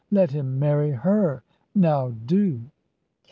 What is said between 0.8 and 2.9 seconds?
her now do."